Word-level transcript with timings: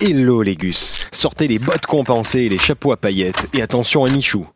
Hello 0.00 0.42
les 0.42 0.56
gus 0.56 1.06
Sortez 1.12 1.46
les 1.48 1.58
bottes 1.58 1.86
compensées 1.86 2.40
et 2.42 2.48
les 2.48 2.58
chapeaux 2.58 2.92
à 2.92 2.96
paillettes 2.96 3.48
et 3.52 3.62
attention 3.62 4.04
à 4.04 4.10
Michou. 4.10 4.46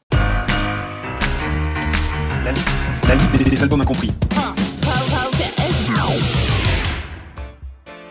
La, 2.44 2.52
li- 2.52 2.60
la 3.08 3.14
liste 3.14 3.36
des, 3.36 3.44
des 3.50 3.62
albums 3.62 3.80
incompris. 3.80 4.12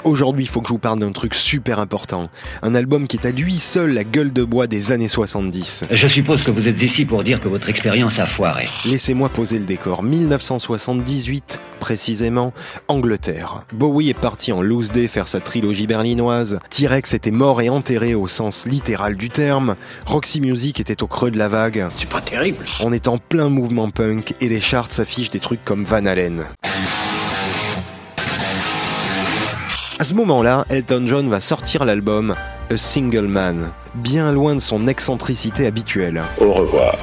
Aujourd'hui, 0.05 0.43
il 0.43 0.47
faut 0.47 0.59
que 0.59 0.67
je 0.67 0.73
vous 0.73 0.79
parle 0.79 0.99
d'un 0.99 1.13
truc 1.13 1.33
super 1.33 1.79
important. 1.79 2.29
Un 2.61 2.75
album 2.75 3.07
qui 3.07 3.15
est 3.15 3.25
à 3.25 3.31
lui 3.31 3.57
seul 3.57 3.93
la 3.93 4.03
gueule 4.03 4.33
de 4.33 4.43
bois 4.43 4.67
des 4.67 4.91
années 4.91 5.07
70. 5.07 5.85
Je 5.89 6.07
suppose 6.07 6.43
que 6.43 6.51
vous 6.51 6.67
êtes 6.67 6.81
ici 6.81 7.05
pour 7.05 7.23
dire 7.23 7.39
que 7.39 7.47
votre 7.47 7.69
expérience 7.69 8.19
a 8.19 8.25
foiré. 8.25 8.65
Laissez-moi 8.85 9.29
poser 9.29 9.59
le 9.59 9.65
décor. 9.65 10.03
1978, 10.03 11.61
précisément, 11.79 12.51
Angleterre. 12.89 13.63
Bowie 13.71 14.09
est 14.09 14.19
parti 14.19 14.51
en 14.51 14.61
loose 14.61 14.91
day 14.91 15.07
faire 15.07 15.27
sa 15.27 15.39
trilogie 15.39 15.87
berlinoise. 15.87 16.59
T-Rex 16.69 17.13
était 17.13 17.31
mort 17.31 17.61
et 17.61 17.69
enterré 17.69 18.13
au 18.13 18.27
sens 18.27 18.67
littéral 18.67 19.15
du 19.15 19.29
terme. 19.29 19.77
Roxy 20.05 20.41
Music 20.41 20.81
était 20.81 21.01
au 21.01 21.07
creux 21.07 21.31
de 21.31 21.37
la 21.37 21.47
vague. 21.47 21.87
C'est 21.95 22.09
pas 22.09 22.21
terrible. 22.21 22.65
On 22.83 22.91
est 22.91 23.07
en 23.07 23.17
plein 23.19 23.47
mouvement 23.47 23.89
punk 23.89 24.33
et 24.41 24.49
les 24.49 24.59
charts 24.59 24.91
s'affichent 24.91 25.31
des 25.31 25.39
trucs 25.39 25.63
comme 25.63 25.85
Van 25.85 26.05
Halen. 26.05 26.43
À 30.03 30.05
ce 30.05 30.15
moment-là, 30.15 30.65
Elton 30.69 31.03
John 31.05 31.29
va 31.29 31.39
sortir 31.39 31.85
l'album 31.85 32.35
A 32.69 32.75
Single 32.75 33.27
Man, 33.27 33.69
bien 33.95 34.33
loin 34.33 34.53
de 34.53 34.59
son 34.59 34.85
excentricité 34.89 35.65
habituelle. 35.65 36.21
Au 36.41 36.51
revoir. 36.51 36.97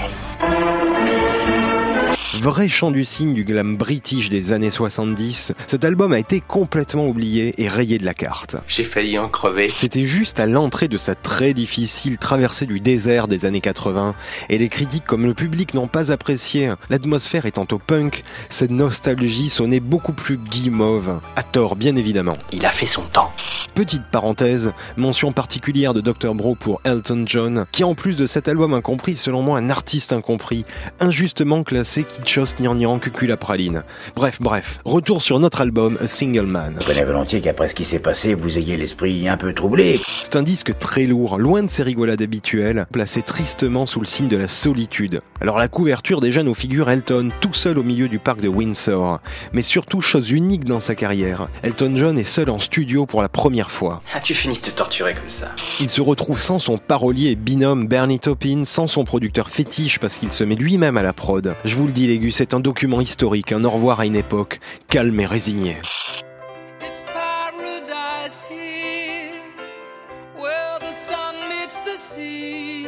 Vrai 2.40 2.70
chant 2.70 2.90
du 2.90 3.04
signe 3.04 3.34
du 3.34 3.44
glam 3.44 3.76
british 3.76 4.30
des 4.30 4.52
années 4.52 4.70
70, 4.70 5.52
cet 5.66 5.84
album 5.84 6.14
a 6.14 6.18
été 6.18 6.40
complètement 6.40 7.06
oublié 7.06 7.52
et 7.58 7.68
rayé 7.68 7.98
de 7.98 8.06
la 8.06 8.14
carte. 8.14 8.56
J'ai 8.66 8.82
failli 8.82 9.18
en 9.18 9.28
crever. 9.28 9.68
C'était 9.68 10.04
juste 10.04 10.40
à 10.40 10.46
l'entrée 10.46 10.88
de 10.88 10.96
sa 10.96 11.14
très 11.14 11.52
difficile 11.52 12.16
traversée 12.16 12.64
du 12.64 12.80
désert 12.80 13.28
des 13.28 13.44
années 13.44 13.60
80, 13.60 14.14
et 14.48 14.56
les 14.56 14.70
critiques 14.70 15.04
comme 15.04 15.26
le 15.26 15.34
public 15.34 15.74
n'ont 15.74 15.86
pas 15.86 16.12
apprécié. 16.12 16.72
L'atmosphère 16.88 17.44
étant 17.44 17.66
au 17.72 17.78
punk, 17.78 18.24
cette 18.48 18.70
nostalgie 18.70 19.50
sonnait 19.50 19.80
beaucoup 19.80 20.14
plus 20.14 20.38
guimauve, 20.38 21.20
à 21.36 21.42
tort 21.42 21.76
bien 21.76 21.94
évidemment. 21.96 22.38
Il 22.52 22.64
a 22.64 22.70
fait 22.70 22.86
son 22.86 23.02
temps. 23.02 23.34
Petite 23.74 24.04
parenthèse, 24.10 24.72
mention 24.96 25.32
particulière 25.32 25.94
de 25.94 26.00
Dr. 26.00 26.34
Bro 26.34 26.54
pour 26.54 26.80
Elton 26.84 27.22
John, 27.26 27.66
qui 27.70 27.84
en 27.84 27.94
plus 27.94 28.16
de 28.16 28.26
cet 28.26 28.48
album 28.48 28.74
incompris, 28.74 29.14
selon 29.14 29.42
moi 29.42 29.58
un 29.58 29.70
artiste 29.70 30.12
incompris, 30.12 30.64
injustement 30.98 31.62
classé 31.62 32.04
kitschos 32.30 32.54
gnangnan 32.60 33.00
cucul 33.00 33.32
à 33.32 33.36
praline. 33.36 33.82
Bref, 34.14 34.38
bref, 34.40 34.78
retour 34.84 35.20
sur 35.20 35.40
notre 35.40 35.62
album 35.62 35.98
A 36.00 36.06
Single 36.06 36.46
Man. 36.46 36.76
Je 36.80 36.86
connais 36.86 37.04
volontiers 37.04 37.40
qu'après 37.40 37.68
ce 37.68 37.74
qui 37.74 37.84
s'est 37.84 37.98
passé, 37.98 38.34
vous 38.34 38.56
ayez 38.56 38.76
l'esprit 38.76 39.28
un 39.28 39.36
peu 39.36 39.52
troublé. 39.52 39.98
C'est 40.06 40.36
un 40.36 40.44
disque 40.44 40.78
très 40.78 41.06
lourd, 41.06 41.38
loin 41.38 41.64
de 41.64 41.68
ses 41.68 41.82
rigolades 41.82 42.22
habituelles, 42.22 42.86
placé 42.92 43.22
tristement 43.22 43.84
sous 43.84 43.98
le 43.98 44.06
signe 44.06 44.28
de 44.28 44.36
la 44.36 44.46
solitude. 44.46 45.22
Alors 45.40 45.58
la 45.58 45.66
couverture 45.66 46.20
déjà 46.20 46.44
nous 46.44 46.54
figure 46.54 46.88
Elton 46.88 47.30
tout 47.40 47.52
seul 47.52 47.78
au 47.78 47.82
milieu 47.82 48.06
du 48.06 48.20
parc 48.20 48.40
de 48.40 48.48
Windsor. 48.48 49.18
Mais 49.52 49.62
surtout, 49.62 50.00
chose 50.00 50.30
unique 50.30 50.64
dans 50.64 50.80
sa 50.80 50.94
carrière, 50.94 51.48
Elton 51.64 51.94
John 51.96 52.16
est 52.16 52.22
seul 52.22 52.50
en 52.50 52.60
studio 52.60 53.06
pour 53.06 53.22
la 53.22 53.28
première 53.28 53.72
fois. 53.72 54.02
As-tu 54.14 54.34
fini 54.34 54.54
de 54.54 54.60
te 54.60 54.70
torturer 54.70 55.14
comme 55.14 55.30
ça 55.30 55.50
Il 55.80 55.90
se 55.90 56.00
retrouve 56.00 56.38
sans 56.38 56.60
son 56.60 56.78
parolier 56.78 57.30
et 57.30 57.36
binôme 57.36 57.88
Bernie 57.88 58.20
Taupin, 58.20 58.62
sans 58.66 58.86
son 58.86 59.02
producteur 59.02 59.48
fétiche 59.48 59.98
parce 59.98 60.18
qu'il 60.18 60.30
se 60.30 60.44
met 60.44 60.54
lui-même 60.54 60.96
à 60.96 61.02
la 61.02 61.12
prod. 61.12 61.56
Je 61.64 61.74
vous 61.74 61.88
le 61.88 61.92
dis 61.92 62.06
les 62.06 62.19
c'est 62.30 62.52
un 62.52 62.60
document 62.60 63.00
historique, 63.00 63.52
un 63.52 63.64
au 63.64 63.70
revoir 63.70 64.00
à 64.00 64.06
une 64.06 64.16
époque, 64.16 64.60
calme 64.88 65.18
et 65.20 65.26
résigné. 65.26 65.78
It's 66.80 67.02
paradise 67.14 68.44
here, 68.50 69.40
where 70.36 70.78
the 70.80 70.92
sun 70.92 71.34
meets 71.48 71.80
the 71.86 71.98
sea. 71.98 72.86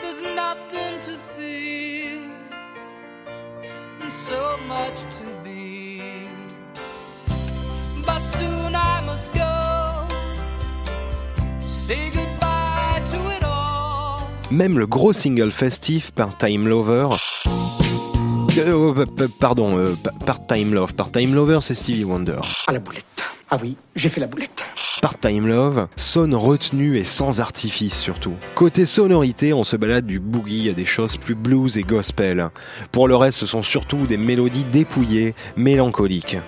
There's 0.00 0.22
nothing 0.22 0.98
to 1.00 1.18
fear, 1.36 2.20
and 4.00 4.10
so 4.10 4.56
much 4.66 5.02
to 5.18 5.24
be. 5.44 6.00
But 8.06 8.24
soon 8.24 8.74
I 8.74 9.02
must 9.04 9.32
go, 9.34 10.06
say 11.60 12.10
Même 14.50 14.78
le 14.78 14.86
gros 14.86 15.12
single 15.12 15.50
festif 15.50 16.10
par 16.12 16.36
Time 16.38 16.68
Lover. 16.68 17.08
Euh, 18.58 19.04
p- 19.04 19.24
pardon, 19.40 19.76
euh, 19.78 19.94
pa- 20.02 20.12
par 20.24 20.46
Time 20.46 20.72
Love. 20.72 20.94
Par 20.94 21.10
Time 21.10 21.34
Lover, 21.34 21.58
c'est 21.62 21.74
Stevie 21.74 22.04
Wonder. 22.04 22.38
Ah 22.66 22.72
la 22.72 22.78
boulette. 22.78 23.04
Ah 23.50 23.58
oui, 23.62 23.76
j'ai 23.94 24.08
fait 24.08 24.20
la 24.20 24.26
boulette. 24.26 24.64
Par 25.02 25.18
Time 25.18 25.46
Love 25.46 25.88
sonne 25.96 26.34
retenu 26.34 26.96
et 26.96 27.04
sans 27.04 27.40
artifice 27.40 27.98
surtout. 27.98 28.32
Côté 28.54 28.86
sonorité, 28.86 29.52
on 29.52 29.62
se 29.62 29.76
balade 29.76 30.06
du 30.06 30.18
boogie 30.20 30.70
à 30.70 30.72
des 30.72 30.86
choses 30.86 31.16
plus 31.16 31.34
blues 31.34 31.76
et 31.76 31.82
gospel. 31.82 32.48
Pour 32.92 33.08
le 33.08 33.14
reste, 33.16 33.38
ce 33.38 33.46
sont 33.46 33.62
surtout 33.62 34.06
des 34.06 34.16
mélodies 34.16 34.64
dépouillées, 34.64 35.34
mélancoliques. 35.56 36.38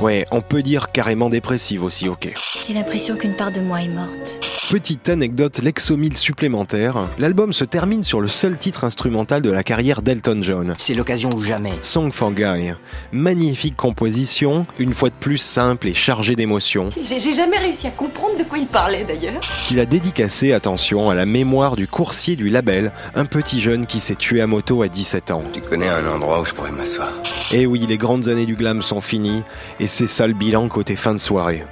Ouais, 0.00 0.24
on 0.30 0.42
peut 0.42 0.62
dire 0.62 0.92
carrément 0.92 1.28
dépressive 1.28 1.82
aussi, 1.82 2.08
ok. 2.08 2.32
J'ai 2.68 2.74
l'impression 2.74 3.16
qu'une 3.16 3.32
part 3.32 3.50
de 3.50 3.60
moi 3.62 3.80
est 3.80 3.88
morte. 3.88 4.38
Petite 4.70 5.08
anecdote 5.08 5.60
Lexomil 5.62 6.18
supplémentaire, 6.18 7.08
l'album 7.18 7.54
se 7.54 7.64
termine 7.64 8.02
sur 8.02 8.20
le 8.20 8.28
seul 8.28 8.58
titre 8.58 8.84
instrumental 8.84 9.40
de 9.40 9.50
la 9.50 9.62
carrière 9.62 10.02
d'Elton 10.02 10.40
John. 10.42 10.74
C'est 10.76 10.92
l'occasion 10.92 11.30
ou 11.34 11.40
jamais. 11.40 11.72
Song 11.80 12.12
for 12.12 12.30
Guy. 12.30 12.74
Magnifique 13.10 13.74
composition, 13.74 14.66
une 14.78 14.92
fois 14.92 15.08
de 15.08 15.14
plus 15.18 15.38
simple 15.38 15.88
et 15.88 15.94
chargée 15.94 16.36
d'émotions, 16.36 16.90
J'ai 17.02 17.32
jamais 17.32 17.56
réussi 17.56 17.86
à 17.86 17.90
comprendre 17.90 18.36
de 18.36 18.44
quoi 18.44 18.58
il 18.58 18.66
parlait 18.66 19.04
d'ailleurs. 19.08 19.40
qu'il 19.66 19.80
a 19.80 19.86
dédicacé, 19.86 20.52
attention, 20.52 21.08
à 21.08 21.14
la 21.14 21.24
mémoire 21.24 21.74
du 21.74 21.88
coursier 21.88 22.36
du 22.36 22.50
label, 22.50 22.92
un 23.14 23.24
petit 23.24 23.60
jeune 23.60 23.86
qui 23.86 23.98
s'est 24.00 24.14
tué 24.14 24.42
à 24.42 24.46
moto 24.46 24.82
à 24.82 24.88
17 24.88 25.30
ans. 25.30 25.42
Tu 25.54 25.62
connais 25.62 25.88
un 25.88 26.06
endroit 26.06 26.42
où 26.42 26.44
je 26.44 26.52
pourrais 26.52 26.72
m'asseoir? 26.72 27.14
Et 27.52 27.64
oui, 27.64 27.86
les 27.88 27.96
grandes 27.96 28.28
années 28.28 28.44
du 28.44 28.56
glam 28.56 28.82
sont 28.82 29.00
finies, 29.00 29.42
et 29.80 29.86
c'est 29.86 30.06
ça 30.06 30.26
le 30.26 30.34
bilan 30.34 30.68
côté 30.68 30.96
fin 30.96 31.14
de 31.14 31.18
soirée. 31.18 31.64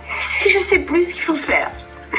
Je 0.97 1.01
sais 1.01 1.05
plus 1.05 1.13
ce 1.13 1.15
qu'il 1.15 1.23
faut 1.25 1.47
faire. 1.47 1.71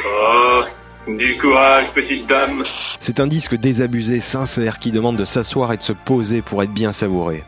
Oh, 0.05 0.63
du 1.07 1.37
courage, 1.37 1.87
petite 1.93 2.27
dame. 2.27 2.63
C'est 2.99 3.19
un 3.19 3.27
disque 3.27 3.55
désabusé, 3.55 4.19
sincère, 4.19 4.79
qui 4.79 4.91
demande 4.91 5.17
de 5.17 5.25
s'asseoir 5.25 5.73
et 5.73 5.77
de 5.77 5.81
se 5.81 5.93
poser 5.93 6.41
pour 6.41 6.61
être 6.61 6.73
bien 6.73 6.91
savouré. 6.91 7.43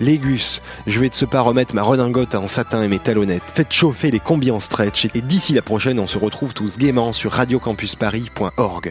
Légus, 0.00 0.62
je 0.86 1.00
vais 1.00 1.08
de 1.08 1.14
ce 1.14 1.24
pas 1.24 1.40
remettre 1.40 1.74
ma 1.74 1.82
redingote 1.82 2.34
en 2.34 2.46
satin 2.46 2.82
et 2.82 2.88
mes 2.88 3.00
talonnettes. 3.00 3.42
Faites 3.52 3.72
chauffer 3.72 4.10
les 4.10 4.20
combis 4.20 4.50
en 4.50 4.60
stretch 4.60 5.06
et 5.14 5.20
d'ici 5.20 5.54
la 5.54 5.62
prochaine, 5.62 5.98
on 5.98 6.06
se 6.06 6.18
retrouve 6.18 6.54
tous 6.54 6.78
gaiement 6.78 7.12
sur 7.12 7.32
radiocampusparis.org. 7.32 8.90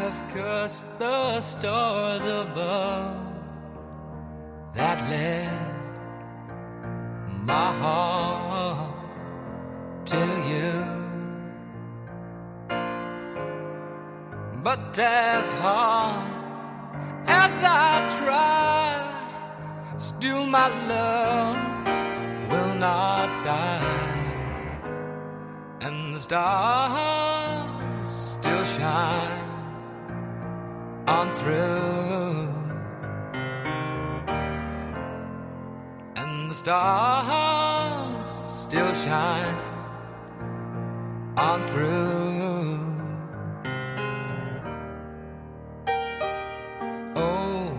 have 0.00 0.20
cursed 0.32 0.86
the 0.98 1.40
stars 1.42 2.24
above 2.24 3.20
that 4.74 4.98
led 5.10 5.74
my 7.44 7.70
heart 7.82 8.94
to 10.06 10.22
you. 10.50 10.72
But 14.62 14.98
as 14.98 15.52
hard 15.64 16.24
as 17.26 17.54
I 17.62 18.08
try, 18.20 19.98
still 19.98 20.46
my 20.46 20.68
love 20.94 21.58
will 22.50 22.74
not 22.88 23.28
die 23.44 24.20
and 25.82 26.14
the 26.14 26.18
stars 26.18 28.08
still 28.08 28.64
shine 28.64 29.49
on 31.10 31.34
through. 31.34 32.48
And 36.14 36.50
the 36.50 36.54
stars 36.54 38.28
still 38.64 38.94
shine 38.94 39.58
on 41.36 41.66
through. 41.66 42.78
Oh, 47.16 47.72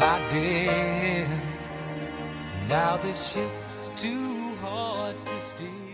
my 0.00 0.16
dear, 0.30 1.26
now 2.68 2.96
this 2.98 3.20
ship's 3.32 3.90
too 3.96 4.54
hard 4.62 5.16
to 5.26 5.40
steer. 5.40 5.87